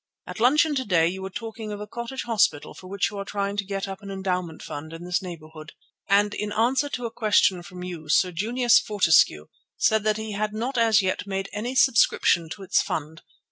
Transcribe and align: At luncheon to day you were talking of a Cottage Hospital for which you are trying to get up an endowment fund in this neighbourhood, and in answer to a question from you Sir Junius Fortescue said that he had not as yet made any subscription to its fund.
At 0.25 0.39
luncheon 0.39 0.73
to 0.73 0.83
day 0.83 1.07
you 1.07 1.21
were 1.21 1.29
talking 1.29 1.71
of 1.71 1.79
a 1.79 1.85
Cottage 1.85 2.23
Hospital 2.23 2.73
for 2.73 2.87
which 2.87 3.11
you 3.11 3.19
are 3.19 3.23
trying 3.23 3.55
to 3.57 3.63
get 3.63 3.87
up 3.87 4.01
an 4.01 4.09
endowment 4.09 4.63
fund 4.63 4.93
in 4.93 5.03
this 5.05 5.21
neighbourhood, 5.21 5.73
and 6.09 6.33
in 6.33 6.51
answer 6.53 6.89
to 6.89 7.05
a 7.05 7.11
question 7.11 7.61
from 7.61 7.83
you 7.83 8.09
Sir 8.09 8.31
Junius 8.31 8.79
Fortescue 8.79 9.45
said 9.77 10.03
that 10.03 10.17
he 10.17 10.31
had 10.31 10.53
not 10.55 10.75
as 10.75 11.03
yet 11.03 11.27
made 11.27 11.49
any 11.53 11.75
subscription 11.75 12.49
to 12.49 12.63
its 12.63 12.81
fund. 12.81 13.21